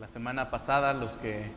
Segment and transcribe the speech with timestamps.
[0.00, 1.50] la semana pasada, los que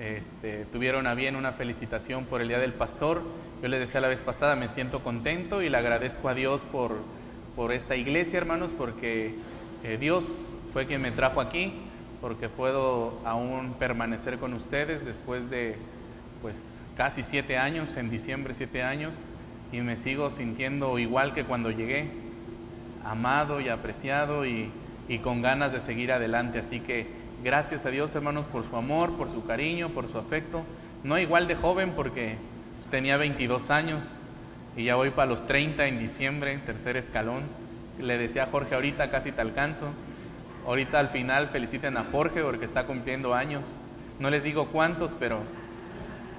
[0.00, 3.22] este, tuvieron a bien una felicitación por el Día del Pastor.
[3.62, 6.96] Yo les decía la vez pasada, me siento contento y le agradezco a Dios por,
[7.54, 9.36] por esta iglesia, hermanos, porque
[9.84, 11.74] eh, Dios fue quien me trajo aquí,
[12.20, 15.76] porque puedo aún permanecer con ustedes después de
[16.42, 19.14] pues casi siete años, en diciembre siete años,
[19.70, 22.10] y me sigo sintiendo igual que cuando llegué,
[23.04, 24.72] amado y apreciado y,
[25.08, 26.58] y con ganas de seguir adelante.
[26.58, 30.64] Así que Gracias a Dios, hermanos, por su amor, por su cariño, por su afecto.
[31.04, 32.38] No igual de joven porque
[32.78, 34.04] pues, tenía 22 años
[34.76, 37.44] y ya voy para los 30 en diciembre, tercer escalón.
[38.00, 39.90] Le decía a Jorge, ahorita casi te alcanzo.
[40.66, 43.76] Ahorita al final feliciten a Jorge porque está cumpliendo años.
[44.18, 45.40] No les digo cuántos, pero,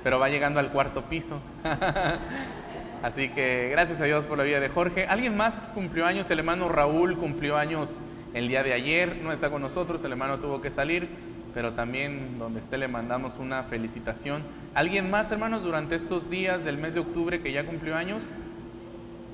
[0.04, 1.40] pero va llegando al cuarto piso.
[3.04, 5.06] Así que gracias a Dios por la vida de Jorge.
[5.06, 6.30] ¿Alguien más cumplió años?
[6.32, 8.00] El hermano Raúl cumplió años
[8.38, 11.10] el día de ayer no está con nosotros, el hermano tuvo que salir,
[11.54, 14.44] pero también donde esté le mandamos una felicitación.
[14.76, 18.24] ¿Alguien más, hermanos, durante estos días del mes de octubre que ya cumplió años?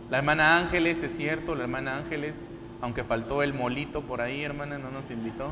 [0.09, 2.35] La hermana Ángeles, es cierto, la hermana Ángeles,
[2.81, 5.49] aunque faltó el molito por ahí, hermana, no nos invitó,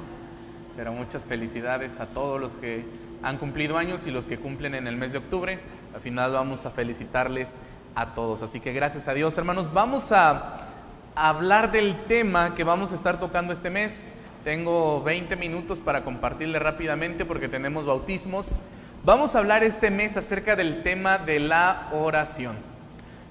[0.77, 2.85] pero muchas felicidades a todos los que
[3.21, 5.59] han cumplido años y los que cumplen en el mes de octubre.
[5.93, 7.59] Al final vamos a felicitarles
[7.95, 8.41] a todos.
[8.41, 9.73] Así que gracias a Dios, hermanos.
[9.73, 10.70] Vamos a
[11.15, 14.07] hablar del tema que vamos a estar tocando este mes.
[14.43, 18.57] Tengo 20 minutos para compartirle rápidamente porque tenemos bautismos.
[19.03, 22.55] Vamos a hablar este mes acerca del tema de la oración.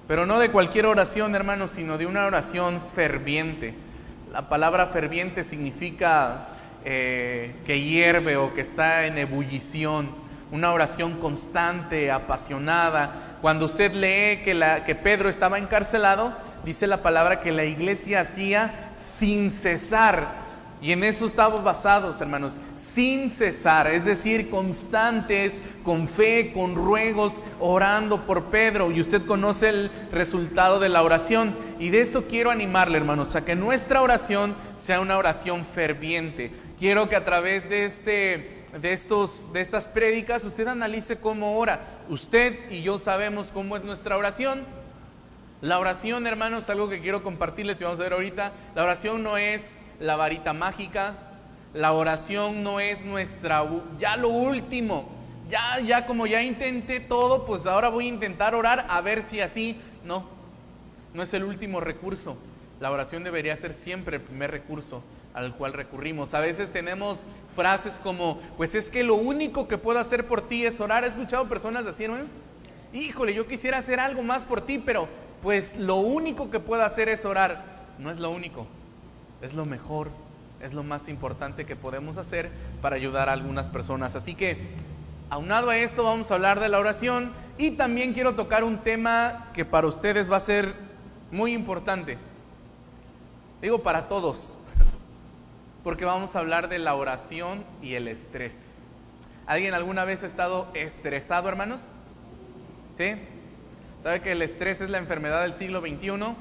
[0.06, 3.75] Pero no de cualquier oración, hermanos, sino de una oración ferviente.
[4.33, 6.48] La palabra ferviente significa
[6.84, 10.11] eh, que hierve o que está en ebullición.
[10.51, 13.36] Una oración constante, apasionada.
[13.41, 18.20] Cuando usted lee que, la, que Pedro estaba encarcelado, dice la palabra que la iglesia
[18.20, 20.50] hacía sin cesar.
[20.83, 27.39] Y en eso estamos basados, hermanos, sin cesar, es decir, constantes, con fe, con ruegos,
[27.58, 28.91] orando por Pedro.
[28.91, 31.55] Y usted conoce el resultado de la oración.
[31.79, 36.51] Y de esto quiero animarle, hermanos, a que nuestra oración sea una oración ferviente.
[36.79, 41.80] Quiero que a través de este de, estos, de estas prédicas usted analice cómo ora.
[42.08, 44.64] Usted y yo sabemos cómo es nuestra oración.
[45.62, 48.52] La oración, hermanos, es algo que quiero compartirles y vamos a ver ahorita.
[48.74, 51.18] La oración no es la varita mágica.
[51.74, 53.62] La oración no es nuestra,
[53.98, 55.10] ya lo último.
[55.50, 59.40] Ya, ya como ya intenté todo, pues ahora voy a intentar orar a ver si
[59.40, 59.78] así.
[60.02, 60.24] No,
[61.12, 62.38] no es el último recurso.
[62.80, 65.02] La oración debería ser siempre el primer recurso
[65.34, 66.32] al cual recurrimos.
[66.32, 67.18] A veces tenemos
[67.54, 71.04] frases como, pues es que lo único que puedo hacer por ti es orar.
[71.04, 72.28] ¿He escuchado personas así, hermanos?
[72.94, 75.06] Híjole, yo quisiera hacer algo más por ti, pero
[75.42, 77.64] pues lo único que puedo hacer es orar.
[77.98, 78.67] No es lo único,
[79.42, 80.08] es lo mejor,
[80.61, 84.17] es lo más importante que podemos hacer para ayudar a algunas personas.
[84.17, 84.58] Así que,
[85.28, 89.51] aunado a esto, vamos a hablar de la oración y también quiero tocar un tema
[89.55, 90.74] que para ustedes va a ser
[91.30, 92.18] muy importante.
[93.61, 94.55] Digo para todos,
[95.84, 98.77] porque vamos a hablar de la oración y el estrés.
[99.46, 101.86] ¿Alguien alguna vez ha estado estresado, hermanos?
[102.96, 103.14] ¿Sí?
[104.02, 106.34] ¿Sabe que el estrés es la enfermedad del siglo XXI?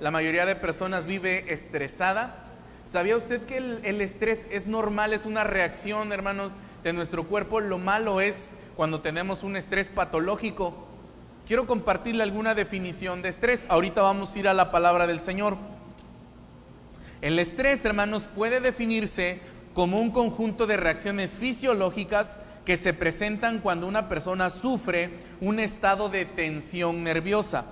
[0.00, 2.46] La mayoría de personas vive estresada.
[2.86, 6.52] ¿Sabía usted que el, estrés es normal, es una reacción, hermanos,
[6.82, 7.60] de nuestro cuerpo?
[7.60, 10.74] Lo malo es cuando tenemos un estrés patológico.
[11.46, 13.66] Quiero compartirle alguna definición de estrés.
[13.68, 15.58] Ahorita vamos a ir a la palabra del Señor.
[17.20, 19.40] El estrés, hermanos, puede definirse
[19.74, 22.40] como un conjunto de reacciones fisiológicas
[22.70, 27.64] que se presentan cuando una persona sufre un estado de tensión nerviosa,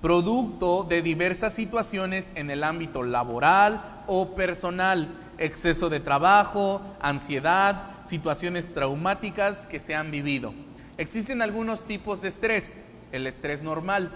[0.00, 8.72] producto de diversas situaciones en el ámbito laboral o personal, exceso de trabajo, ansiedad, situaciones
[8.72, 10.54] traumáticas que se han vivido.
[10.96, 12.78] Existen algunos tipos de estrés,
[13.12, 14.10] el estrés normal,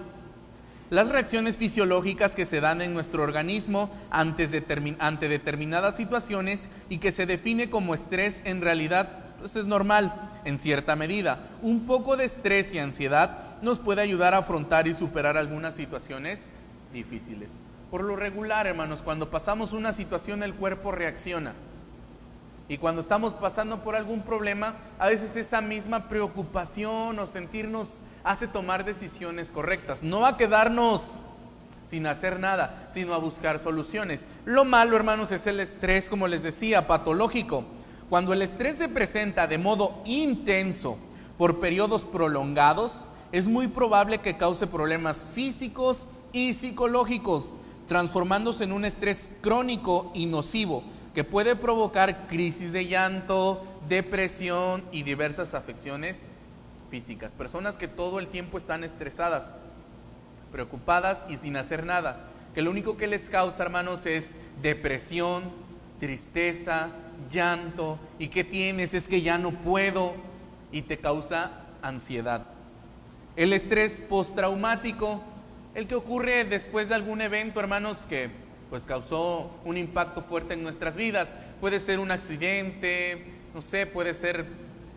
[0.89, 7.27] las reacciones fisiológicas que se dan en nuestro organismo ante determinadas situaciones y que se
[7.27, 10.13] define como estrés en realidad pues es normal
[10.45, 11.49] en cierta medida.
[11.63, 16.45] Un poco de estrés y ansiedad nos puede ayudar a afrontar y superar algunas situaciones
[16.93, 17.53] difíciles.
[17.91, 21.55] Por lo regular, hermanos, cuando pasamos una situación el cuerpo reacciona.
[22.69, 28.47] Y cuando estamos pasando por algún problema, a veces esa misma preocupación o sentirnos hace
[28.47, 30.05] tomar decisiones correctas.
[30.05, 31.19] No a quedarnos
[31.85, 34.27] sin hacer nada, sino a buscar soluciones.
[34.45, 37.65] Lo malo, hermanos, es el estrés, como les decía, patológico.
[38.11, 40.99] Cuando el estrés se presenta de modo intenso
[41.39, 47.55] por periodos prolongados, es muy probable que cause problemas físicos y psicológicos,
[47.87, 50.83] transformándose en un estrés crónico y nocivo.
[51.15, 56.25] que puede provocar crisis de llanto, depresión y diversas afecciones
[56.89, 57.35] físicas.
[57.35, 59.57] Personas que todo el tiempo están estresadas,
[60.53, 62.29] preocupadas y sin hacer nada.
[62.55, 65.51] Que lo único que les causa, hermanos, es depresión,
[65.99, 66.91] tristeza,
[67.31, 67.99] llanto.
[68.19, 70.15] Y que tienes es que ya no puedo
[70.73, 72.47] y te causa ansiedad.
[73.37, 75.23] El estrés postraumático,
[75.75, 78.31] el que ocurre después de algún evento, hermanos, que
[78.69, 81.35] pues causó un impacto fuerte en nuestras vidas.
[81.61, 84.47] Puede ser un accidente, no sé, puede ser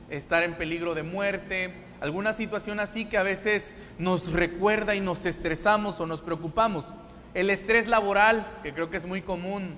[0.09, 5.25] estar en peligro de muerte, alguna situación así que a veces nos recuerda y nos
[5.25, 6.93] estresamos o nos preocupamos.
[7.33, 9.73] El estrés laboral, que creo que es muy común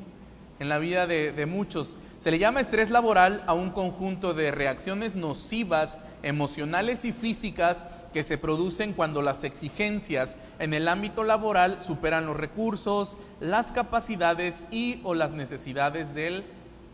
[0.60, 5.14] en la vida de muchos, se le llama estrés laboral a un conjunto de reacciones
[5.14, 12.26] nocivas, emocionales y físicas que se producen cuando las exigencias en el ámbito laboral superan
[12.26, 16.46] los recursos, las capacidades y o las necesidades del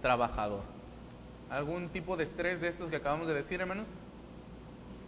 [0.02, 0.64] trabajador
[1.50, 3.88] algún tipo de estrés de estos que acabamos de decir, hermanos?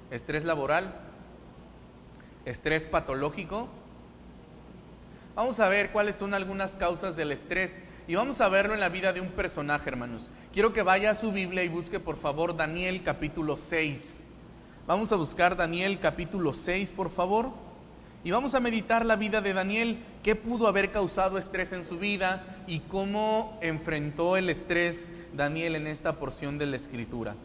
[0.10, 0.94] Estrés laboral,
[2.46, 3.68] estrés patológico.
[5.36, 8.90] Vamos a ver cuáles son algunas causas del estrés y vamos a verlo en la
[8.90, 10.30] vida de un personaje, hermanos.
[10.52, 14.28] Quiero que vaya a su Biblia y busque por favor Daniel capítulo 6.
[14.86, 17.52] Vamos a buscar Daniel capítulo 6, por favor.
[18.26, 21.98] Y vamos a meditar la vida de Daniel, qué pudo haber causado estrés en su
[21.98, 27.36] vida y cómo enfrentó el estrés Daniel en esta porción de la escritura.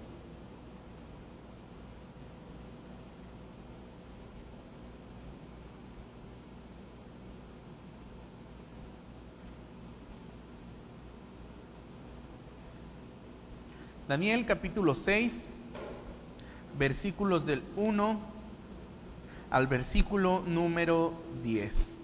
[14.08, 15.46] Daniel capítulo 6,
[16.78, 18.18] versículos del 1
[19.50, 21.12] al versículo número
[21.42, 21.98] 10.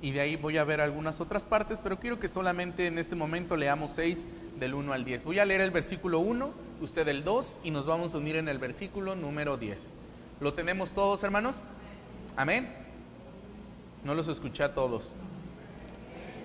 [0.00, 3.16] Y de ahí voy a ver algunas otras partes, pero quiero que solamente en este
[3.16, 4.24] momento leamos 6
[4.58, 5.24] del 1 al 10.
[5.24, 8.48] Voy a leer el versículo 1, usted el 2 y nos vamos a unir en
[8.48, 9.92] el versículo número 10.
[10.40, 11.64] ¿Lo tenemos todos, hermanos?
[12.34, 12.74] Amén.
[14.04, 15.12] No los escuché a todos.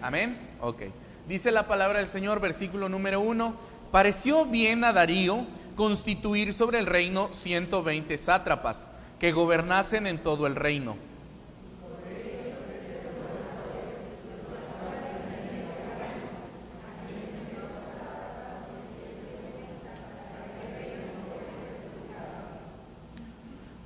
[0.02, 0.38] Amén.
[0.60, 0.82] Ok.
[1.30, 3.69] Dice la palabra del Señor, versículo número 1.
[3.92, 5.46] Pareció bien a Darío
[5.76, 10.96] constituir sobre el reino 120 sátrapas que gobernasen en todo el reino.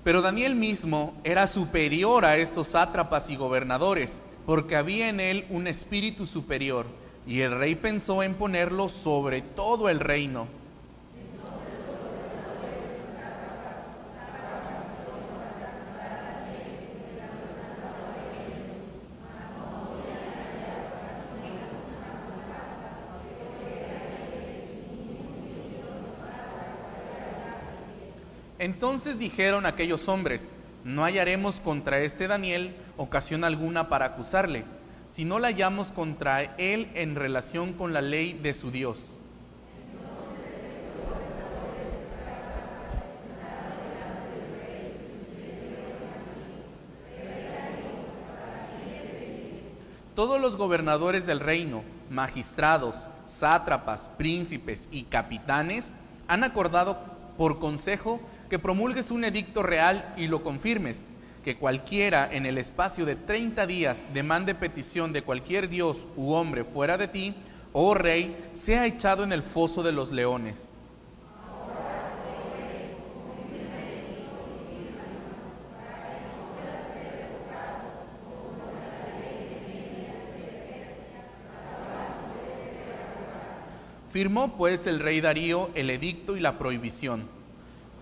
[0.03, 5.65] Pero Daniel mismo era superior a estos sátrapas y gobernadores, porque había en él un
[5.65, 6.87] espíritu superior,
[7.25, 10.47] y el rey pensó en ponerlo sobre todo el reino.
[28.59, 30.53] Entonces dijeron aquellos hombres,
[30.85, 34.63] no hallaremos contra este Daniel ocasión alguna para acusarle,
[35.13, 39.15] si no la hallamos contra él en relación con la ley de su Dios.
[50.15, 56.97] Todos los gobernadores del reino, magistrados, sátrapas, príncipes y capitanes han acordado
[57.37, 61.11] por consejo que promulgues un edicto real y lo confirmes,
[61.43, 66.63] que cualquiera en el espacio de 30 días demande petición de cualquier dios u hombre
[66.63, 67.35] fuera de ti,
[67.73, 70.73] oh rey, sea echado en el foso de los leones.
[84.09, 87.42] Firmó pues el rey Darío el edicto y la prohibición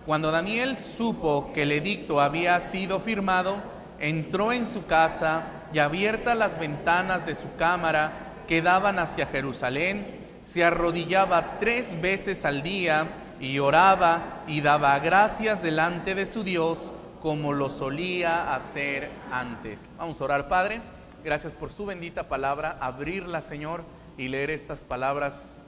[0.06, 3.56] cuando Daniel supo que el edicto había sido firmado,
[4.00, 8.12] entró en su casa y abiertas las ventanas de su cámara
[8.48, 13.06] que daban hacia Jerusalén, se arrodillaba tres veces al día
[13.40, 19.92] y oraba y daba gracias delante de su Dios como lo solía hacer antes.
[19.96, 20.80] Vamos a orar, Padre.
[21.24, 23.84] Gracias por su bendita palabra, abrirla, Señor,
[24.18, 25.60] y leer estas palabras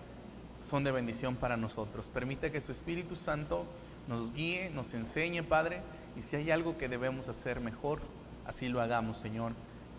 [0.62, 2.10] son de bendición para nosotros.
[2.12, 3.64] Permite que su Espíritu Santo
[4.08, 5.80] nos guíe, nos enseñe, Padre,
[6.16, 8.00] y si hay algo que debemos hacer mejor,
[8.46, 9.52] así lo hagamos, Señor,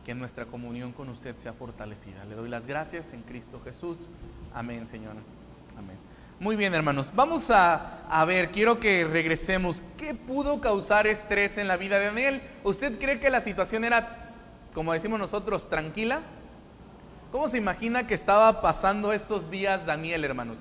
[0.06, 2.26] que nuestra comunión con usted sea fortalecida.
[2.26, 3.98] Le doy las gracias en Cristo Jesús.
[4.54, 5.16] Amén, Señor.
[5.78, 5.98] Amén.
[6.40, 7.12] Muy bien, hermanos.
[7.16, 9.82] Vamos a, a, ver, quiero que regresemos.
[9.98, 12.42] ¿Qué pudo causar estrés en la vida de Daniel?
[12.64, 14.34] ¿Usted cree que la situación era,
[14.74, 16.22] como decimos nosotros, tranquila?
[17.32, 20.58] ¿Cómo se imagina que estaba pasando estos días Daniel, hermanos?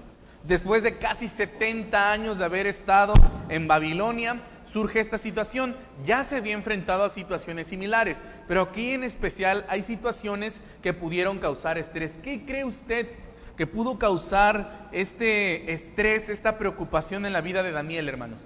[0.46, 3.14] Después de casi 70 años de haber estado
[3.48, 5.74] en Babilonia, surge esta situación.
[6.04, 11.38] Ya se había enfrentado a situaciones similares, pero aquí en especial hay situaciones que pudieron
[11.38, 12.18] causar estrés.
[12.18, 13.08] ¿Qué cree usted
[13.56, 18.40] que pudo causar este estrés, esta preocupación en la vida de Daniel, hermanos?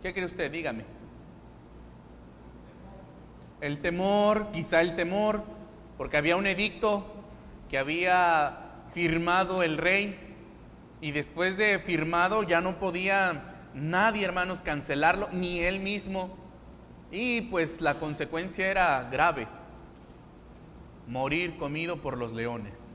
[0.00, 0.52] ¿Qué cree usted?
[0.52, 0.84] Dígame.
[3.60, 5.42] El temor, quizá el temor,
[5.96, 7.04] porque había un edicto
[7.68, 8.63] que había
[8.94, 10.16] firmado el rey
[11.00, 16.36] y después de firmado ya no podía nadie, hermanos, cancelarlo, ni él mismo.
[17.10, 19.46] Y pues la consecuencia era grave,
[21.06, 22.92] morir comido por los leones.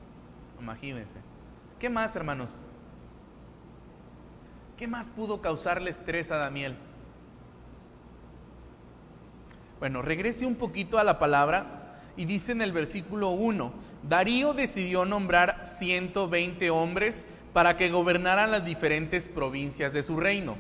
[0.60, 1.20] Imagínense.
[1.78, 2.54] ¿Qué más, hermanos?
[4.78, 6.76] ¿Qué más pudo causarle estrés a Daniel?
[9.80, 11.79] Bueno, regrese un poquito a la palabra
[12.20, 13.72] y dice en el versículo 1,
[14.04, 20.58] Darío decidió nombrar 120 hombres para que gobernaran las diferentes provincias de su reino.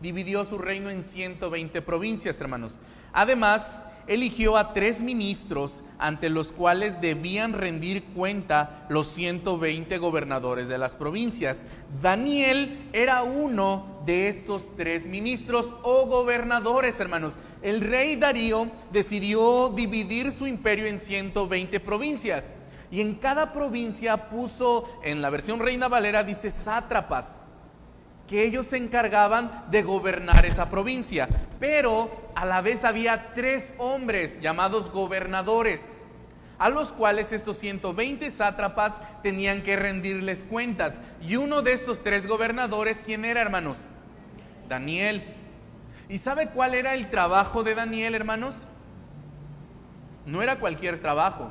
[0.00, 2.78] Dividió su reino en 120 provincias, hermanos.
[3.12, 10.78] Además, eligió a tres ministros ante los cuales debían rendir cuenta los 120 gobernadores de
[10.78, 11.66] las provincias.
[12.00, 17.38] Daniel era uno de estos tres ministros o gobernadores, hermanos.
[17.62, 22.52] El rey Darío decidió dividir su imperio en 120 provincias.
[22.90, 27.40] Y en cada provincia puso, en la versión Reina Valera dice sátrapas,
[28.26, 31.28] que ellos se encargaban de gobernar esa provincia.
[31.58, 35.94] Pero a la vez había tres hombres llamados gobernadores,
[36.58, 41.00] a los cuales estos 120 sátrapas tenían que rendirles cuentas.
[41.20, 43.88] Y uno de estos tres gobernadores, ¿quién era, hermanos?
[44.68, 45.24] Daniel.
[46.08, 48.66] ¿Y sabe cuál era el trabajo de Daniel, hermanos?
[50.26, 51.50] No era cualquier trabajo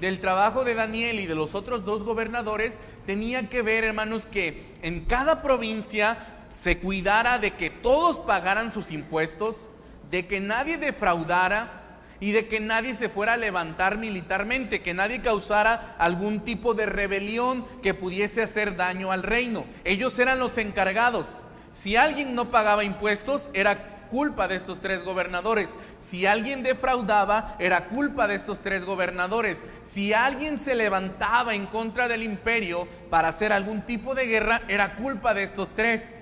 [0.00, 4.74] del trabajo de Daniel y de los otros dos gobernadores tenía que ver, hermanos, que
[4.82, 9.70] en cada provincia se cuidara de que todos pagaran sus impuestos,
[10.10, 11.82] de que nadie defraudara
[12.20, 16.86] y de que nadie se fuera a levantar militarmente, que nadie causara algún tipo de
[16.86, 19.64] rebelión que pudiese hacer daño al reino.
[19.84, 21.38] Ellos eran los encargados.
[21.72, 25.74] Si alguien no pagaba impuestos, era culpa de estos tres gobernadores.
[25.98, 29.64] Si alguien defraudaba, era culpa de estos tres gobernadores.
[29.84, 34.94] Si alguien se levantaba en contra del imperio para hacer algún tipo de guerra, era
[34.96, 36.14] culpa de estos tres.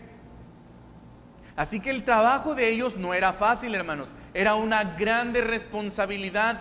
[1.56, 4.12] Así que el trabajo de ellos no era fácil, hermanos.
[4.32, 6.60] Era una grande responsabilidad.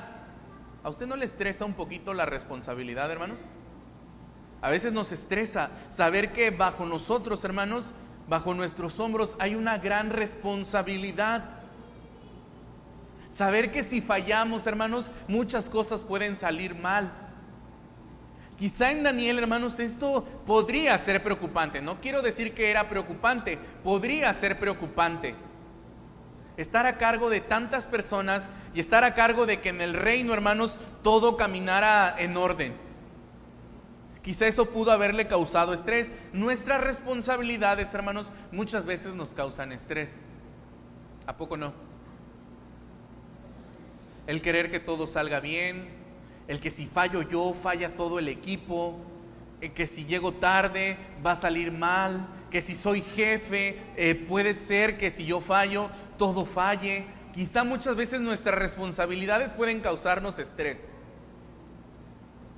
[0.84, 3.40] ¿A usted no le estresa un poquito la responsabilidad, hermanos?
[4.62, 7.92] A veces nos estresa saber que bajo nosotros, hermanos,
[8.30, 11.44] bajo nuestros hombros hay una gran responsabilidad.
[13.30, 17.12] Saber que si fallamos, hermanos, muchas cosas pueden salir mal.
[18.58, 21.82] Quizá en Daniel, hermanos, esto podría ser preocupante.
[21.82, 25.36] No quiero decir que era preocupante, podría ser preocupante.
[26.56, 30.34] Estar a cargo de tantas personas y estar a cargo de que en el reino,
[30.34, 32.76] hermanos, todo caminara en orden.
[34.22, 36.12] Quizá eso pudo haberle causado estrés.
[36.32, 40.22] Nuestras responsabilidades, hermanos, muchas veces nos causan estrés.
[41.26, 41.74] ¿A poco no?
[44.28, 46.03] El querer que todo salga bien,
[46.48, 48.98] el que si fallo yo, falla todo el equipo,
[49.62, 54.54] el que si llego tarde va a salir mal, que si soy jefe, eh, puede
[54.54, 57.06] ser que si yo fallo, todo falle.
[57.34, 60.82] Quizá muchas veces nuestras responsabilidades pueden causarnos estrés.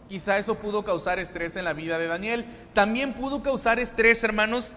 [0.10, 2.46] Quizá eso pudo causar estrés en la vida de Daniel.
[2.74, 4.74] También pudo causar estrés, hermanos,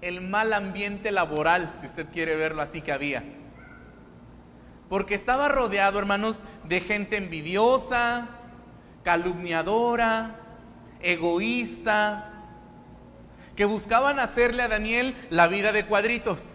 [0.00, 3.24] el mal ambiente laboral, si usted quiere verlo así que había.
[4.90, 8.26] Porque estaba rodeado, hermanos, de gente envidiosa,
[9.04, 10.34] calumniadora,
[11.00, 12.32] egoísta,
[13.54, 16.50] que buscaban hacerle a Daniel la vida de cuadritos.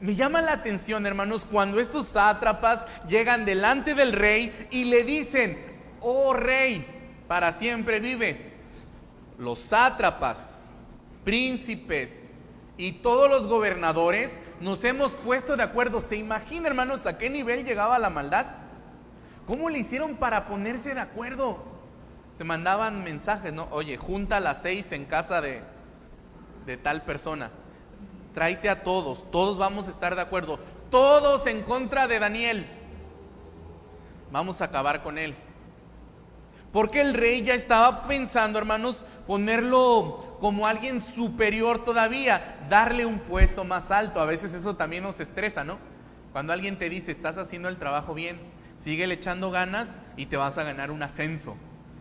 [0.00, 5.64] Me llama la atención, hermanos, cuando estos sátrapas llegan delante del rey y le dicen,
[6.00, 6.84] oh rey,
[7.28, 8.50] para siempre vive.
[9.38, 10.64] Los sátrapas,
[11.22, 12.29] príncipes
[12.80, 16.00] y todos los gobernadores nos hemos puesto de acuerdo.
[16.00, 18.46] ¿Se imagina, hermanos, a qué nivel llegaba la maldad?
[19.46, 21.58] ¿Cómo le hicieron para ponerse de acuerdo?
[22.34, 23.68] Se mandaban mensajes, ¿no?
[23.70, 25.62] Oye, junta a las seis en casa de,
[26.66, 27.50] de tal persona
[28.34, 30.58] tráete a todos, todos vamos a estar de acuerdo,
[30.90, 32.66] todos en contra de Daniel.
[34.30, 35.34] Vamos a acabar con él.
[36.72, 43.64] Porque el rey ya estaba pensando, hermanos, ponerlo como alguien superior todavía, darle un puesto
[43.64, 44.20] más alto.
[44.20, 45.78] A veces eso también nos estresa, ¿no?
[46.32, 48.40] Cuando alguien te dice, estás haciendo el trabajo bien,
[48.78, 51.56] sigue echando ganas y te vas a ganar un ascenso.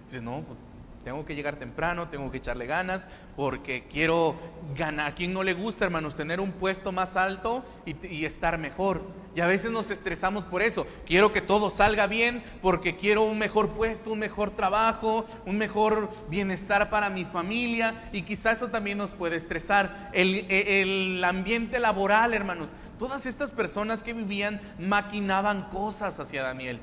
[0.06, 0.58] Dices, no, pues,
[1.04, 4.36] tengo que llegar temprano, tengo que echarle ganas, porque quiero
[4.76, 5.12] ganar.
[5.12, 9.02] ¿A quién no le gusta, hermanos, tener un puesto más alto y, estar mejor?
[9.36, 10.86] Y a veces nos estresamos por eso.
[11.06, 16.10] Quiero que todo salga bien porque quiero un mejor puesto, un mejor trabajo, un mejor
[16.30, 18.10] bienestar para mi familia.
[18.12, 20.10] Y quizás eso también nos puede estresar.
[20.14, 22.76] El, el ambiente laboral, hermanos.
[22.98, 26.82] Todas estas personas que vivían maquinaban cosas hacia Daniel.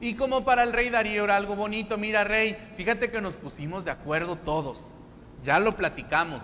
[0.00, 3.84] Y como para el rey Darío era algo bonito, mira rey, fíjate que nos pusimos
[3.84, 4.90] de acuerdo todos,
[5.44, 6.42] ya lo platicamos,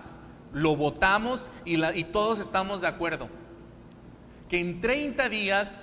[0.53, 3.29] lo votamos y, y todos estamos de acuerdo.
[4.49, 5.81] Que en 30 días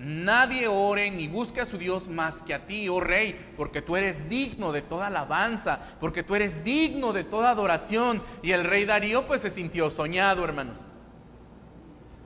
[0.00, 3.96] nadie ore ni busque a su Dios más que a ti, oh rey, porque tú
[3.96, 8.22] eres digno de toda alabanza, porque tú eres digno de toda adoración.
[8.42, 10.89] Y el rey Darío pues se sintió soñado, hermanos.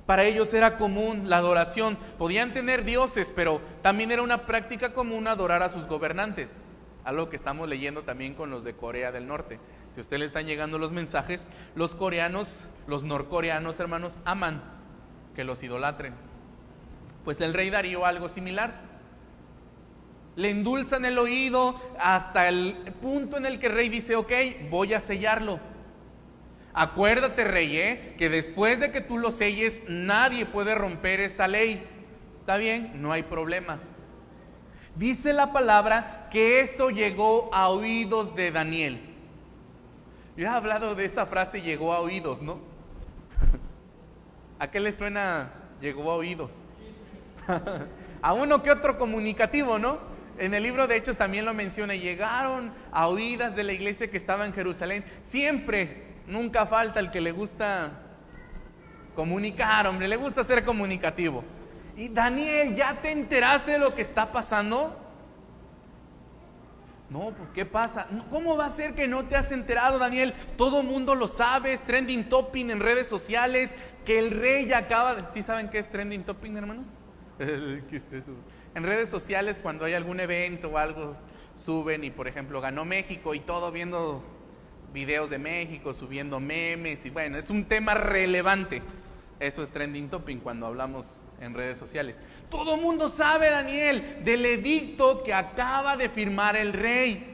[0.07, 1.97] Para ellos era común la adoración.
[2.19, 6.63] Podían tener dioses, pero también era una práctica común adorar a sus gobernantes.
[7.05, 9.59] Algo que estamos leyendo también con los de Corea del Norte.
[9.93, 14.63] Si a usted le están llegando los mensajes, los coreanos, los norcoreanos, hermanos, aman
[15.35, 16.15] que los idolatren.
[17.25, 18.95] Pues el rey Darío algo similar.
[20.37, 24.33] Le endulzan el oído hasta el punto en el que el rey dice, ok,
[24.69, 25.61] voy a sellarlo
[26.75, 31.87] Acuérdate, rey, que después de que tú lo selles, nadie puede romper esta ley.
[32.41, 33.01] ¿Está bien?
[33.01, 33.79] No hay problema.
[34.97, 39.01] Dice la palabra que esto llegó a oídos de Daniel.
[40.37, 42.59] Yo he hablado de esa frase llegó a oídos, ¿no?
[44.59, 46.59] ¿A qué le suena llegó a oídos?
[48.23, 49.99] a uno que otro comunicativo, ¿no?
[50.39, 54.17] En el libro de Hechos también lo menciona, llegaron a oídas de la iglesia que
[54.17, 55.05] estaba en Jerusalén.
[55.21, 57.93] Siempre Nunca falta el que le gusta
[59.15, 61.45] comunicar, hombre, le gusta ser comunicativo.
[61.97, 65.01] Y Daniel, ¿ya te enteraste de lo que está pasando?
[67.11, 68.09] No, pues ¿qué pasa?
[68.31, 70.35] ¿Cómo va a ser que no te has enterado, Daniel?
[70.57, 75.15] Todo mundo lo sabe, es trending topping en redes sociales, que el rey ya acaba
[75.15, 75.25] de...
[75.25, 76.87] ¿Sí saben qué es trending topping, hermanos?
[77.39, 78.33] ¿Qué es eso?
[78.75, 81.13] En redes sociales, cuando hay algún evento o algo,
[81.57, 84.25] suben y, por ejemplo, ganó México y todo viendo
[84.95, 88.81] videos de México, subiendo memes y bueno, es un tema relevante.
[89.41, 92.19] Eso es trending topping cuando hablamos en redes sociales.
[92.49, 97.34] Todo mundo sabe, Daniel, del edicto que acaba de firmar el rey.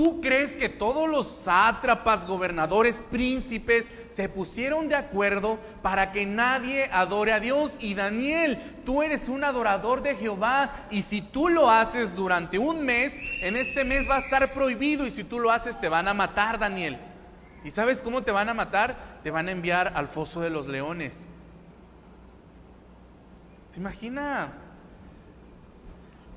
[0.00, 6.88] ¿Tú crees que todos los sátrapas, gobernadores, príncipes se pusieron de acuerdo para que nadie
[6.90, 7.76] adore a Dios?
[7.80, 12.82] Y Daniel, tú eres un adorador de Jehová y si tú lo haces durante un
[12.82, 16.08] mes, en este mes va a estar prohibido y si tú lo haces te van
[16.08, 16.96] a matar, Daniel.
[17.62, 19.20] ¿Y sabes cómo te van a matar?
[19.22, 21.26] Te van a enviar al foso de los leones.
[23.74, 24.54] ¿Se imagina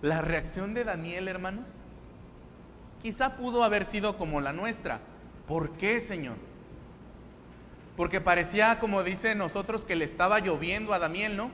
[0.01, 1.77] la reacción de Daniel, hermanos?
[3.03, 5.01] Quizá pudo haber sido como la nuestra.
[5.47, 6.37] ¿Por qué, Señor?
[7.97, 11.51] Porque parecía, como dice nosotros, que le estaba lloviendo a Daniel, ¿no?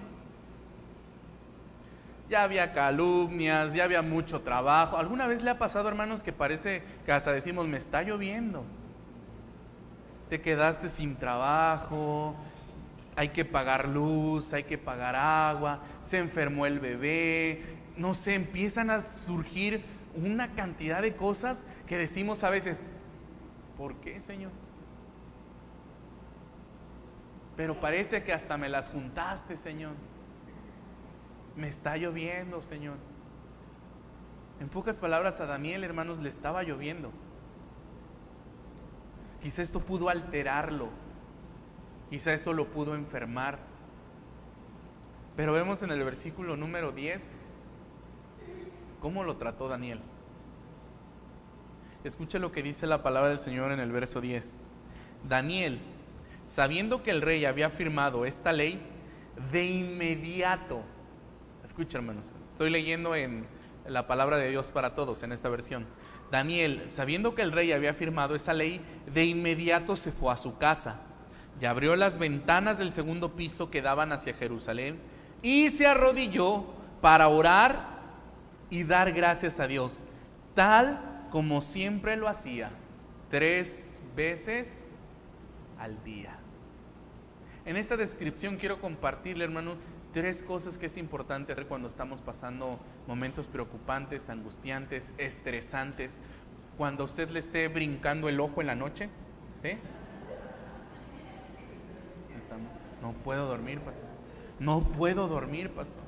[2.30, 4.98] Ya había calumnias, ya había mucho trabajo.
[4.98, 8.64] ¿Alguna vez le ha pasado, hermanos, que parece que hasta decimos, me está lloviendo?
[10.30, 12.36] Te quedaste sin trabajo,
[13.16, 17.64] hay que pagar luz, hay que pagar agua, se enfermó el bebé,
[17.98, 19.84] no sé, empiezan a surgir
[20.16, 22.80] una cantidad de cosas que decimos a veces,
[23.78, 24.52] ¿por qué, Señor?
[27.56, 29.94] Pero parece que hasta me las juntaste, Señor.
[31.56, 32.96] Me está lloviendo, Señor.
[34.60, 37.12] En pocas palabras, a Daniel, hermanos, le estaba lloviendo.
[39.42, 40.90] Quizá esto pudo alterarlo.
[42.10, 43.60] Quizá esto lo pudo enfermar.
[45.36, 47.34] Pero vemos en el versículo número 10
[49.02, 50.02] ¿Cómo lo trató Daniel?
[52.04, 54.58] Escucha lo que dice la palabra del Señor en el verso 10.
[55.28, 55.80] Daniel,
[56.46, 58.82] sabiendo que el rey había firmado esta ley,
[59.52, 60.82] de inmediato,
[61.64, 63.48] escucha hermanos, estoy leyendo en
[63.88, 65.86] la palabra de Dios para todos en esta versión.
[66.32, 68.82] Daniel, sabiendo que el rey había firmado esa ley,
[69.12, 71.02] de inmediato se fue a su casa
[71.60, 75.00] y abrió las ventanas del segundo piso que daban hacia Jerusalén
[75.42, 76.66] y se arrodilló
[77.02, 77.99] para orar
[78.70, 80.04] y dar gracias a Dios,
[80.56, 82.72] tal como siempre lo hacía,
[83.30, 84.82] tres veces
[85.78, 86.38] al día.
[87.66, 89.76] En esta descripción quiero compartirle, hermano,
[90.14, 96.20] tres cosas que es importante hacer cuando estamos pasando momentos preocupantes, angustiantes, estresantes,
[96.78, 99.10] cuando usted le esté brincando el ojo en la noche.
[103.02, 103.80] No puedo dormir,
[104.60, 105.99] No puedo dormir, pastor.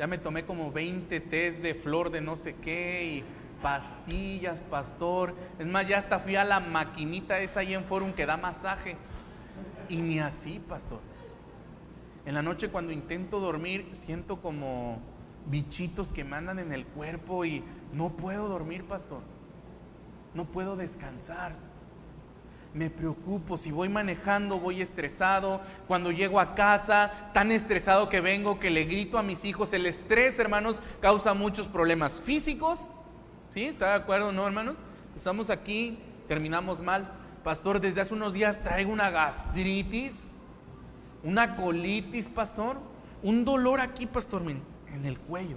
[0.00, 3.24] Ya me tomé como 20 test de flor de no sé qué y
[3.60, 5.34] pastillas, pastor.
[5.58, 8.96] Es más, ya hasta fui a la maquinita esa ahí en Forum que da masaje.
[9.90, 11.00] Y ni así, pastor.
[12.24, 15.02] En la noche cuando intento dormir siento como
[15.44, 19.20] bichitos que mandan en el cuerpo y no puedo dormir, pastor.
[20.32, 21.52] No puedo descansar.
[22.72, 25.60] Me preocupo, si voy manejando, voy estresado.
[25.88, 29.72] Cuando llego a casa, tan estresado que vengo que le grito a mis hijos.
[29.72, 32.90] El estrés, hermanos, causa muchos problemas físicos.
[33.52, 33.64] ¿Sí?
[33.64, 34.76] ¿Está de acuerdo, no, hermanos?
[35.16, 37.10] Estamos aquí, terminamos mal.
[37.42, 40.34] Pastor, desde hace unos días traigo una gastritis,
[41.24, 42.78] una colitis, pastor.
[43.22, 45.56] Un dolor aquí, pastor, en el cuello.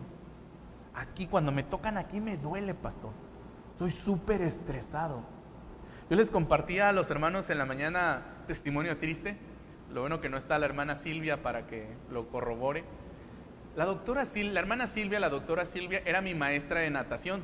[0.95, 3.12] Aquí, cuando me tocan aquí, me duele, pastor.
[3.73, 5.21] Estoy súper estresado.
[6.13, 9.36] Yo les compartía a los hermanos en la mañana testimonio triste.
[9.91, 12.84] Lo bueno que no está la hermana Silvia para que lo corrobore.
[13.76, 17.41] La doctora Silvia, la hermana Silvia, la doctora Silvia era mi maestra de natación.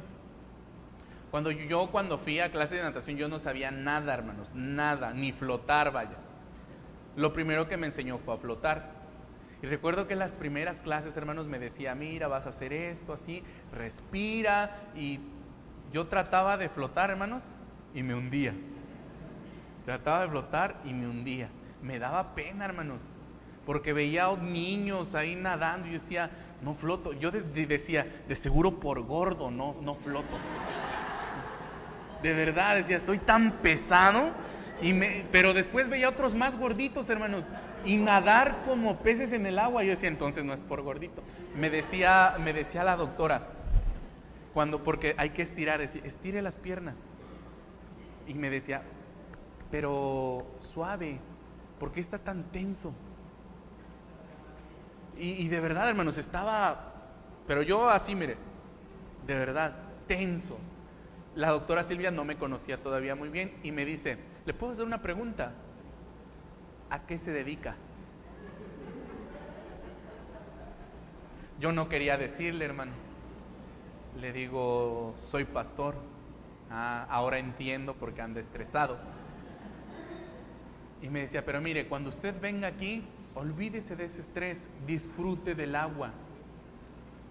[1.32, 5.32] Cuando yo cuando fui a clase de natación yo no sabía nada, hermanos, nada, ni
[5.32, 6.18] flotar, vaya.
[7.16, 8.92] Lo primero que me enseñó fue a flotar.
[9.64, 13.14] Y recuerdo que en las primeras clases, hermanos, me decía, mira, vas a hacer esto,
[13.14, 13.42] así,
[13.74, 14.92] respira.
[14.96, 15.22] Y
[15.92, 17.56] yo trataba de flotar, hermanos,
[17.94, 18.54] y me hundía.
[19.86, 21.50] Trataba de flotar y me hundía.
[21.82, 23.02] Me daba pena, hermanos,
[23.66, 26.30] porque veía a niños ahí nadando y yo decía,
[26.62, 27.14] no floto.
[27.14, 30.38] Yo decía, de seguro por gordo, no, no floto.
[32.22, 34.32] De verdad, decía, estoy tan pesado.
[34.82, 37.44] Y me, pero después veía otros más gorditos, hermanos,
[37.84, 39.84] y nadar como peces en el agua.
[39.84, 41.22] Yo decía, entonces no es por gordito.
[41.56, 43.48] Me decía, me decía la doctora,
[44.54, 47.08] cuando, porque hay que estirar, decía, estire las piernas.
[48.30, 48.82] Y me decía,
[49.70, 51.20] pero suave,
[51.78, 52.94] ¿por qué está tan tenso?
[55.18, 56.94] Y, de verdad, hermanos, estaba,
[57.46, 58.38] pero yo así, mire,
[59.28, 59.76] de verdad,
[60.08, 60.58] tenso
[61.36, 64.86] la doctora Silvia no me conocía todavía muy bien y me dice, ¿le puedo hacer
[64.86, 65.54] una pregunta?
[66.90, 67.76] ¿A qué se dedica?
[71.60, 72.92] Yo no quería decirle, hermano.
[74.20, 75.96] Le digo, soy pastor.
[76.72, 78.98] Ah, ahora entiendo porque anda estresado.
[81.02, 83.04] Y me decía, pero mire, cuando usted venga aquí,
[83.36, 86.12] olvídese de ese estrés, disfrute del agua,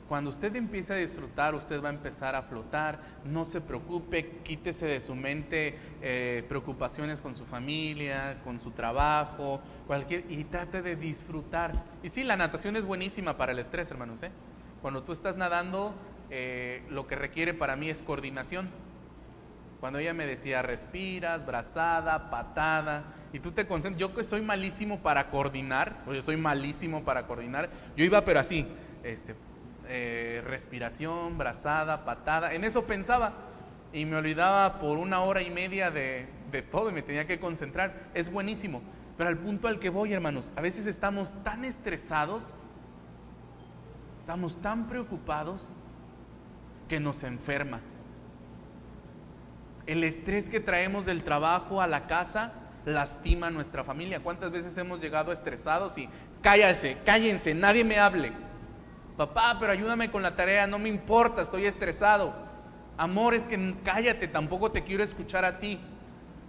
[0.08, 2.98] cuando usted empiece a disfrutar, usted va a empezar a flotar.
[3.24, 9.60] No se preocupe, quítese de su mente eh, preocupaciones con su familia, con su trabajo,
[9.86, 11.84] cualquier, y trate de disfrutar.
[12.02, 14.22] Y sí, la natación es buenísima para el estrés, hermanos.
[14.22, 14.30] ¿eh?
[14.80, 15.94] Cuando tú estás nadando,
[16.30, 18.70] eh, lo que requiere para mí es coordinación.
[19.80, 24.98] Cuando ella me decía respiras, brazada, patada, y tú te concentras, yo que soy malísimo
[25.00, 28.66] para coordinar, o yo soy malísimo para coordinar, yo iba pero así,
[29.04, 29.34] este,
[29.86, 32.54] eh, respiración, brazada, patada.
[32.54, 33.32] En eso pensaba
[33.92, 37.38] y me olvidaba por una hora y media de, de todo y me tenía que
[37.38, 38.08] concentrar.
[38.14, 38.82] Es buenísimo.
[39.16, 42.52] Pero al punto al que voy, hermanos, a veces estamos tan estresados,
[44.20, 45.68] estamos tan preocupados
[46.88, 47.80] que nos enferma.
[49.88, 52.52] El estrés que traemos del trabajo a la casa
[52.84, 54.20] lastima a nuestra familia.
[54.20, 56.10] ¿Cuántas veces hemos llegado estresados y
[56.42, 58.32] cállase, cállense, nadie me hable?
[59.16, 62.34] Papá, pero ayúdame con la tarea, no me importa, estoy estresado.
[62.98, 65.80] Amor, es que cállate, tampoco te quiero escuchar a ti.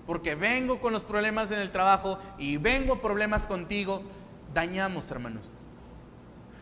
[0.05, 4.03] Porque vengo con los problemas en el trabajo y vengo problemas contigo.
[4.53, 5.45] Dañamos, hermanos.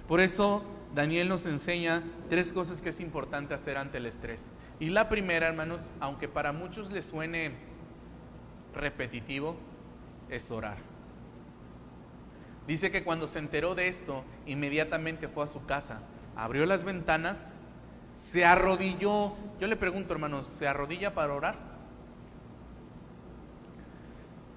[0.08, 0.64] Por eso
[0.94, 4.44] Daniel nos enseña tres cosas que es importante hacer ante el estrés.
[4.80, 7.52] Y la primera, hermanos, aunque para muchos les suene
[8.76, 9.58] repetitivo,
[10.30, 10.78] es orar.
[12.68, 16.02] Dice que cuando se enteró de esto, inmediatamente fue a su casa,
[16.36, 17.56] abrió las ventanas,
[18.14, 19.36] se arrodilló.
[19.60, 21.56] Yo le pregunto, hermanos, ¿se arrodilla para orar?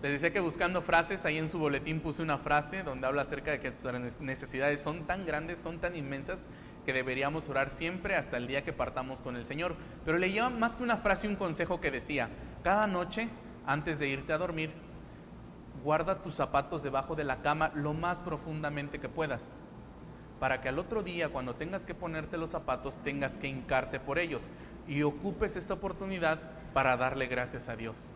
[0.02, 3.50] Les decía que buscando frases, ahí en su boletín puse una frase donde habla acerca
[3.50, 6.48] de que nuestras necesidades son tan grandes, son tan inmensas,
[6.92, 9.76] deberíamos orar siempre hasta el día que partamos con el Señor.
[10.05, 12.29] Pero leía más que una frase, un consejo que decía,
[12.62, 13.29] cada noche,
[13.66, 14.72] antes de irte a dormir,
[15.83, 19.53] guarda tus zapatos debajo de la cama lo más profundamente que puedas,
[20.38, 24.18] para que al otro día, cuando tengas que ponerte los zapatos, tengas que hincarte por
[24.18, 24.50] ellos
[24.87, 26.38] y ocupes esta oportunidad
[26.72, 28.07] para darle gracias a Dios.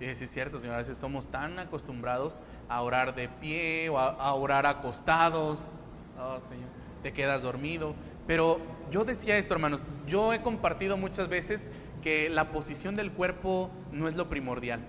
[0.00, 4.32] Y es cierto, Señor, a veces estamos tan acostumbrados a orar de pie o a,
[4.32, 5.60] orar acostados.
[6.18, 6.68] Oh, Señor,
[7.02, 7.94] te quedas dormido.
[8.26, 8.60] Pero
[8.90, 11.70] yo decía esto, hermanos, yo he compartido muchas veces
[12.02, 14.80] que la posición del cuerpo no es lo primordial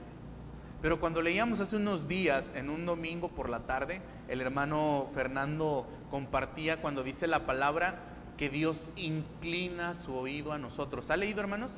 [0.81, 5.85] Pero cuando leíamos hace unos días, en un domingo por la tarde, el hermano Fernando
[6.09, 7.99] compartía cuando dice la palabra
[8.37, 11.11] que Dios inclina su oído a nosotros.
[11.11, 11.71] ¿Ha leído, hermanos?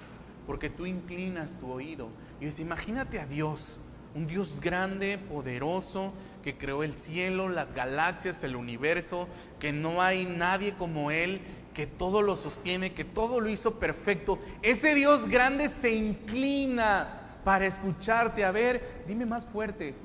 [0.48, 2.08] Porque tú inclinas tu oído.
[2.40, 3.80] Y dice, imagínate a Dios,
[4.16, 9.28] un Dios grande, poderoso, que creó el cielo, las galaxias, el universo,
[9.60, 11.42] que no hay nadie como Él,
[11.74, 14.40] que todo lo sostiene, que todo lo hizo perfecto.
[14.62, 18.46] Ese Dios grande se inclina para escucharte.
[18.46, 19.96] A ver, dime más fuerte,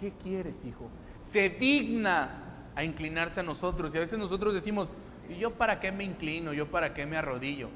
[0.00, 0.88] ¿qué quieres, hijo?
[1.30, 2.42] Se digna
[2.74, 3.94] a inclinarse a nosotros.
[3.94, 4.92] Y a veces nosotros decimos,
[5.28, 6.52] ¿y yo para qué me inclino?
[6.52, 7.68] ¿Yo para qué me arrodillo?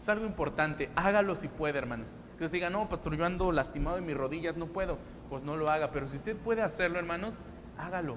[0.00, 2.08] Es algo importante, hágalo si puede, hermanos.
[2.44, 4.98] Os diga, no, pastor, yo ando lastimado en mis rodillas, no puedo.
[5.30, 7.40] Pues no lo haga, pero si usted puede hacerlo, hermanos,
[7.78, 8.16] hágalo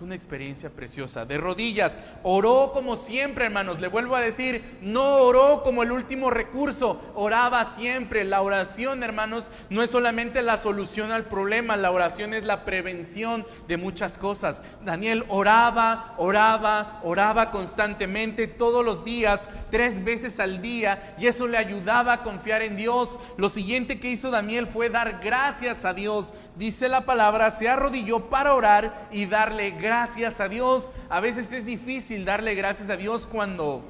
[0.00, 1.26] una experiencia preciosa.
[1.26, 3.80] De rodillas, oró como siempre, hermanos.
[3.80, 8.24] Le vuelvo a decir, no oró como el último recurso, oraba siempre.
[8.24, 13.46] La oración, hermanos, no es solamente la solución al problema, la oración es la prevención
[13.68, 14.62] de muchas cosas.
[14.84, 21.58] Daniel oraba, oraba, oraba constantemente todos los días, tres veces al día, y eso le
[21.58, 23.18] ayudaba a confiar en Dios.
[23.36, 26.32] Lo siguiente que hizo Daniel fue dar gracias a Dios.
[26.56, 30.92] Dice la palabra, se arrodilló para orar y darle gracias gracias a Dios.
[31.08, 33.82] A veces es difícil darle gracias a Dios cuando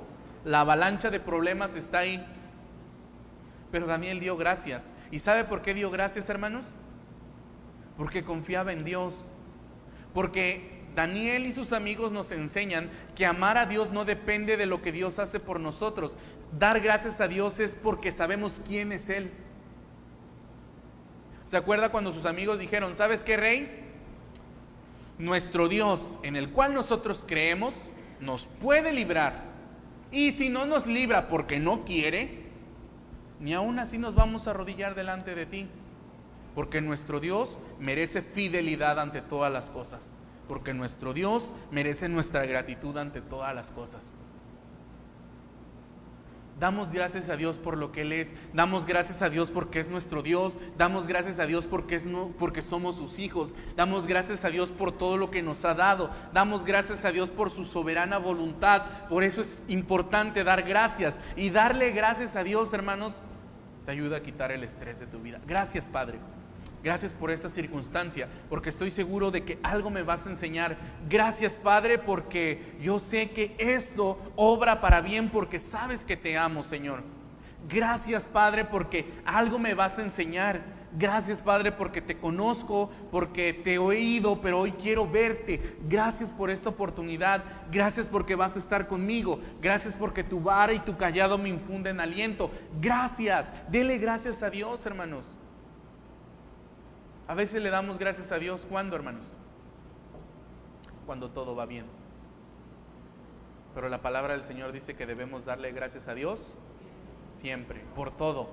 [0.47, 2.27] la avalancha de problemas está ahí.
[3.71, 4.95] Pero Daniel dio gracias.
[5.11, 6.65] ¿Y sabe por qué dio gracias, hermanos?
[7.99, 9.15] Porque confiaba en Dios.
[10.15, 14.81] Porque Daniel y sus amigos nos enseñan que amar a Dios no depende de lo
[14.81, 16.17] que Dios hace por nosotros.
[16.59, 19.31] Dar gracias a Dios es porque sabemos quién es Él.
[21.45, 23.90] ¿Se acuerda cuando sus amigos dijeron, ¿sabes qué, rey?
[25.21, 27.87] Nuestro Dios en el cual nosotros creemos
[28.21, 29.45] nos puede librar.
[30.11, 32.51] Y si no nos libra porque no quiere,
[33.39, 35.69] ni aún así nos vamos a arrodillar delante de ti.
[36.55, 40.11] Porque nuestro Dios merece fidelidad ante todas las cosas.
[40.49, 44.15] Porque nuestro Dios merece nuestra gratitud ante todas las cosas.
[46.61, 48.35] Damos gracias a Dios por lo que Él es.
[48.53, 50.59] Damos gracias a Dios porque es nuestro Dios.
[50.77, 52.07] Damos gracias a Dios porque, es
[52.39, 53.55] porque somos sus hijos.
[53.77, 56.11] Damos gracias a Dios por todo lo que nos ha dado.
[56.35, 59.09] Damos gracias a Dios por su soberana voluntad.
[59.09, 61.19] Por eso es importante dar gracias.
[61.35, 63.21] Y darle gracias a Dios, hermanos,
[63.87, 65.41] te ayuda a quitar el estrés de tu vida.
[65.47, 66.19] Gracias, Padre.
[66.83, 70.79] Gracias por esta circunstancia, porque estoy seguro de que algo me vas a enseñar.
[71.09, 76.63] Gracias Padre, porque yo sé que esto obra para bien, porque sabes que te amo,
[76.63, 77.03] Señor.
[77.69, 80.81] Gracias Padre, porque algo me vas a enseñar.
[80.93, 85.77] Gracias Padre, porque te conozco, porque te he oído, pero hoy quiero verte.
[85.87, 87.45] Gracias por esta oportunidad.
[87.71, 89.39] Gracias porque vas a estar conmigo.
[89.61, 92.51] Gracias porque tu vara y tu callado me infunden aliento.
[92.81, 93.53] Gracias.
[93.69, 95.40] Dele gracias a Dios, hermanos.
[97.31, 99.25] A veces le damos gracias a Dios cuando, hermanos?
[101.07, 101.87] Cuando todo va bien.
[103.73, 106.53] Pero la palabra del Señor dice que debemos darle gracias a Dios
[107.33, 108.49] siempre, por todo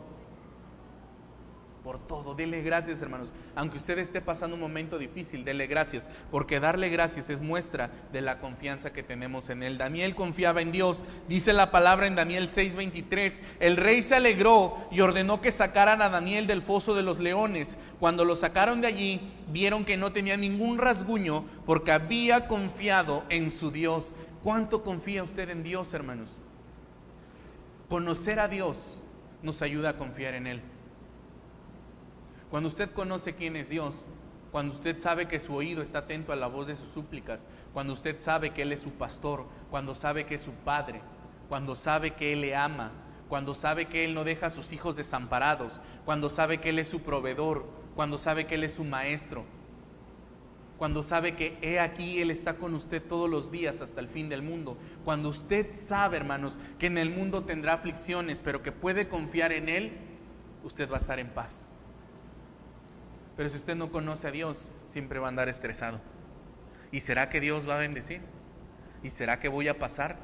[1.88, 2.36] por todo.
[2.36, 3.32] Dele gracias, hermanos.
[3.56, 8.20] Aunque usted esté pasando un momento difícil, dele gracias, porque darle gracias es muestra de
[8.20, 9.78] la confianza que tenemos en él.
[9.78, 11.06] Daniel confiaba en Dios.
[11.30, 16.10] Dice la palabra en Daniel 6:23, el rey se alegró y ordenó que sacaran a
[16.10, 17.78] Daniel del foso de los leones.
[18.02, 23.50] Cuando lo sacaron de allí, vieron que no tenía ningún rasguño porque había confiado en
[23.50, 24.14] su Dios.
[24.44, 26.32] ¿Cuánto confía usted en Dios, hermanos?
[27.88, 29.00] Conocer a Dios
[29.42, 30.62] nos ayuda a confiar en Él.
[32.50, 34.06] Cuando usted conoce quién es Dios,
[34.52, 37.94] cuando usted sabe que su oído está atento a la voz de sus súplicas, cuando
[37.94, 41.02] usted sabe que Él es su pastor, cuando sabe que es su padre,
[41.50, 42.92] cuando sabe que Él le ama,
[43.28, 46.88] cuando sabe que Él no deja a sus hijos desamparados, cuando sabe que Él es
[46.88, 49.44] su proveedor, cuando sabe que Él es su maestro,
[50.78, 54.30] cuando sabe que he aquí Él está con usted todos los días hasta el fin
[54.30, 59.10] del mundo, cuando usted sabe, hermanos, que en el mundo tendrá aflicciones, pero que puede
[59.10, 59.98] confiar en Él,
[60.64, 61.68] usted va a estar en paz.
[63.38, 66.02] Pero si usted no conoce a Dios, siempre va a andar estresado.
[66.92, 68.22] ¿Y será que Dios va a bendecir?
[69.04, 70.18] ¿Y será que voy a pasar?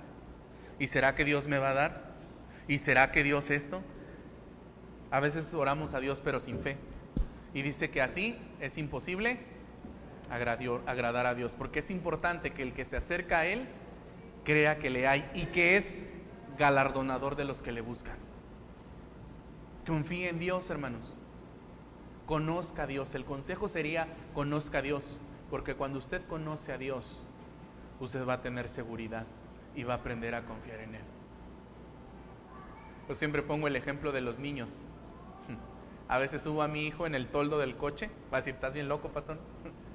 [0.80, 2.14] ¿Y será que Dios me va a dar?
[2.68, 3.84] ¿Y será que Dios esto?
[5.12, 6.78] A veces oramos a Dios pero sin fe.
[7.54, 9.38] Y dice que así es imposible
[10.32, 11.54] agradar a Dios.
[11.54, 13.68] Porque es importante que el que se acerca a Él
[14.44, 16.04] crea que le hay y que es
[16.58, 18.18] galardonador de los que le buscan.
[19.86, 21.14] Confíe en Dios, hermanos
[22.34, 23.14] conozca a Dios.
[23.14, 25.20] El consejo sería conozca a Dios,
[25.52, 27.22] porque cuando usted conoce a Dios,
[28.00, 29.28] usted va a tener seguridad
[29.76, 31.04] y va a aprender a confiar en Él.
[33.08, 34.72] Yo siempre pongo el ejemplo de los niños.
[36.08, 38.10] A veces subo a mi hijo en el toldo del coche.
[38.34, 39.38] Va a decir, ¿estás bien loco, pastor?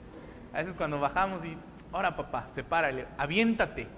[0.52, 1.56] A veces cuando bajamos y,
[1.90, 3.88] ahora papá, sepárale, aviéntate.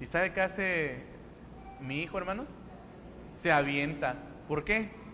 [0.00, 1.02] ¿Y sabe qué hace
[1.80, 2.48] mi hijo, hermanos?
[3.32, 4.14] Se avienta.
[4.46, 5.07] ¿Por qué?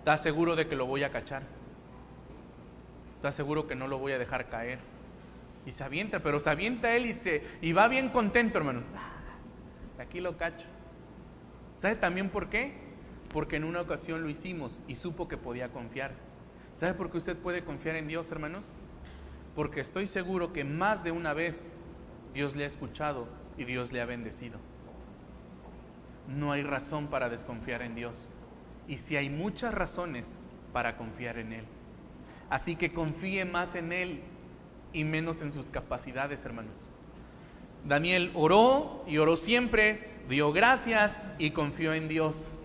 [0.00, 1.42] Está seguro de que lo voy a cachar.
[3.16, 4.78] Está seguro que no lo voy a dejar caer.
[5.66, 8.80] Y se avienta, pero se avienta él y, se, y va bien contento, hermano.
[9.98, 10.64] Aquí lo cacho.
[11.76, 12.72] ¿Sabe también por qué?
[13.30, 16.12] Porque en una ocasión lo hicimos y supo que podía confiar.
[16.74, 18.72] ¿Sabe por qué usted puede confiar en Dios, hermanos?
[19.54, 21.74] Porque estoy seguro que más de una vez
[22.32, 24.58] Dios le ha escuchado y Dios le ha bendecido.
[26.26, 28.30] No hay razón para desconfiar en Dios.
[28.90, 30.28] Y si hay muchas razones
[30.72, 31.64] para confiar en Él.
[32.50, 34.20] Así que confíe más en Él
[34.92, 36.88] y menos en sus capacidades, hermanos.
[37.86, 42.58] Daniel oró y oró siempre, dio gracias y confió en Dios.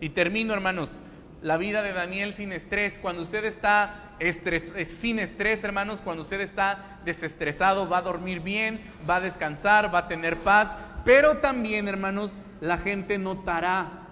[0.00, 1.00] Y termino, hermanos,
[1.40, 2.98] la vida de Daniel sin estrés.
[2.98, 8.40] Cuando usted está estres, eh, sin estrés, hermanos, cuando usted está desestresado, va a dormir
[8.40, 10.76] bien, va a descansar, va a tener paz.
[11.06, 14.03] Pero también, hermanos, la gente notará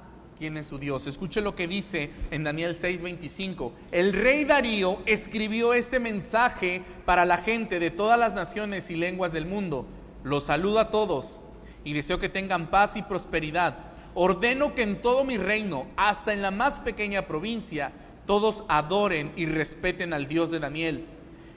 [0.51, 1.07] Dios.
[1.07, 3.73] Escuche lo que dice en Daniel 6:25.
[3.93, 9.33] El rey Darío escribió este mensaje para la gente de todas las naciones y lenguas
[9.33, 9.87] del mundo.
[10.25, 11.41] Los saludo a todos
[11.85, 13.79] y deseo que tengan paz y prosperidad.
[14.15, 17.93] Ordeno que en todo mi reino, hasta en la más pequeña provincia,
[18.27, 21.07] todos adoren y respeten al Dios de Daniel.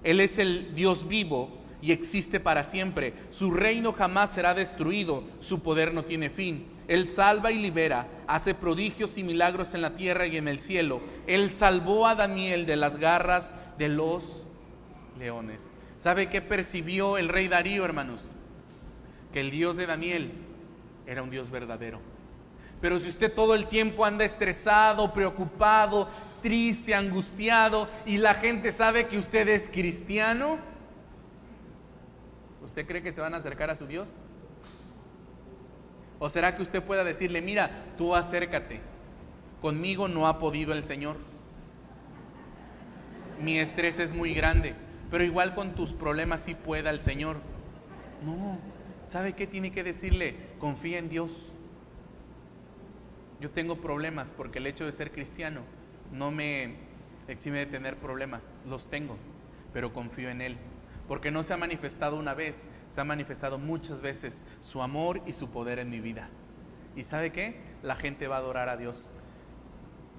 [0.03, 1.49] Él es el Dios vivo
[1.81, 3.15] y existe para siempre.
[3.31, 6.74] Su reino jamás será destruido, su poder no tiene fin.
[6.87, 11.01] Él salva y libera, hace prodigios y milagros en la tierra y en el cielo.
[11.27, 14.43] Él salvó a Daniel de las garras de los
[15.17, 15.69] leones.
[15.97, 18.29] ¿Sabe qué percibió el rey Darío, hermanos?
[19.33, 20.31] Que el Dios de Daniel
[21.07, 21.99] era un Dios verdadero.
[22.81, 26.07] Pero si usted todo el tiempo anda estresado, preocupado,
[26.43, 30.59] triste, angustiado y la gente sabe que usted es cristiano,
[32.63, 34.09] ¿usted cree que se van a acercar a su Dios?
[36.19, 38.79] ¿O será que usted pueda decirle, mira, tú acércate,
[39.61, 41.17] conmigo no ha podido el Señor?
[43.41, 44.75] Mi estrés es muy grande,
[45.11, 47.37] pero igual con tus problemas sí pueda el Señor.
[48.23, 48.57] No,
[49.05, 50.35] ¿sabe qué tiene que decirle?
[50.59, 51.51] Confía en Dios.
[53.41, 55.61] Yo tengo problemas porque el hecho de ser cristiano
[56.13, 56.75] no me
[57.27, 59.17] exime de tener problemas, los tengo,
[59.73, 60.57] pero confío en Él
[61.07, 65.33] porque no se ha manifestado una vez, se ha manifestado muchas veces su amor y
[65.33, 66.29] su poder en mi vida.
[66.95, 67.59] ¿Y sabe qué?
[67.83, 69.09] La gente va a adorar a Dios.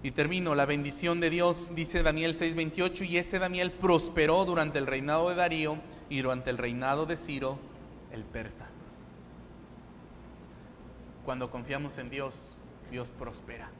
[0.02, 4.86] Y termino, la bendición de Dios, dice Daniel 6:28, y este Daniel prosperó durante el
[4.86, 5.78] reinado de Darío
[6.10, 7.58] y durante el reinado de Ciro,
[8.12, 8.66] el persa.
[11.24, 13.70] Cuando confiamos en Dios, Dios prospera.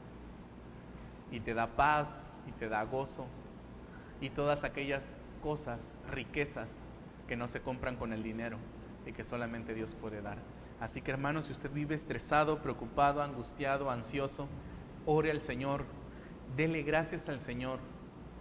[1.31, 3.27] Y te da paz, y te da gozo,
[4.19, 6.79] y todas aquellas cosas, riquezas
[7.27, 8.57] que no se compran con el dinero
[9.07, 10.37] y que solamente Dios puede dar.
[10.79, 14.47] Así que hermanos, si usted vive estresado, preocupado, angustiado, ansioso,
[15.05, 15.85] ore al Señor,
[16.55, 17.79] dele gracias al Señor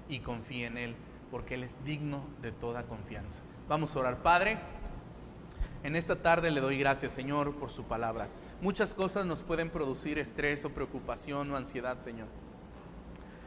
[0.08, 0.96] y confíe en Él,
[1.30, 3.42] porque Él es digno de toda confianza.
[3.68, 4.58] Vamos a orar, Padre.
[5.82, 8.28] En esta tarde le doy gracias, Señor, por su palabra.
[8.60, 12.28] Muchas cosas nos pueden producir estrés o preocupación o ansiedad, Señor.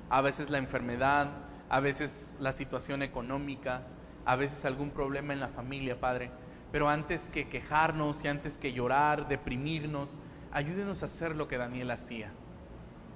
[0.09, 1.29] A veces la enfermedad,
[1.69, 3.83] a veces la situación económica,
[4.25, 6.31] a veces algún problema en la familia, Padre.
[6.71, 10.17] Pero antes que quejarnos y antes que llorar, deprimirnos,
[10.51, 12.31] ayúdenos a hacer lo que Daniel hacía.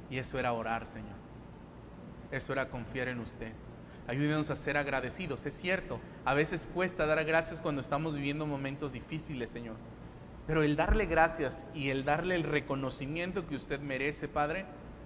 [0.09, 1.15] Y eso era orar, Señor.
[2.31, 3.51] Eso era confiar en usted.
[4.07, 5.45] Ayúdenos a ser agradecidos.
[5.45, 9.75] Es cierto, a veces cuesta dar gracias cuando estamos viviendo momentos difíciles, Señor.
[10.45, 14.65] Pero el darle gracias y el darle el reconocimiento que usted merece, Padre,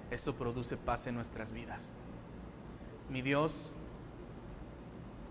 [0.09, 1.95] eso produce paz en nuestras vidas.
[3.09, 3.75] Mi Dios,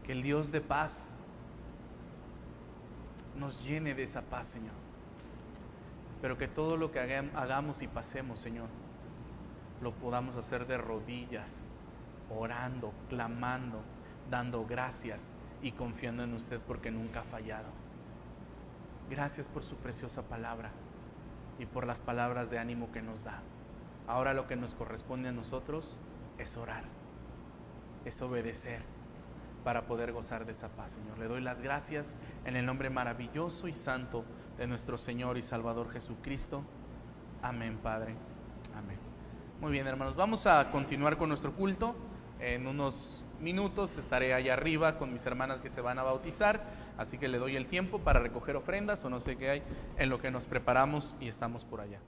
[0.04, 1.12] que el Dios de paz
[3.36, 4.74] nos llene de esa paz, Señor.
[6.20, 8.68] Pero que todo lo que hagamos y pasemos, Señor,
[9.82, 11.68] lo podamos hacer de rodillas,
[12.30, 13.80] orando, clamando,
[14.30, 17.68] dando gracias y confiando en usted porque nunca ha fallado.
[19.10, 20.70] Gracias por su preciosa palabra
[21.58, 23.42] y por las palabras de ánimo que nos da.
[24.08, 26.00] Ahora lo que nos corresponde a nosotros
[26.38, 26.84] es orar,
[28.04, 28.95] es obedecer
[29.66, 31.18] para poder gozar de esa paz, Señor.
[31.18, 34.24] Le doy las gracias en el nombre maravilloso y santo
[34.56, 36.62] de nuestro Señor y Salvador Jesucristo.
[37.42, 38.14] Amén, Padre.
[38.76, 38.96] Amén.
[39.60, 41.96] Muy bien, hermanos, vamos a continuar con nuestro culto.
[42.38, 46.62] En unos minutos estaré allá arriba con mis hermanas que se van a bautizar,
[46.96, 49.62] así que le doy el tiempo para recoger ofrendas o no sé qué hay
[49.98, 51.98] en lo que nos preparamos y estamos por allá.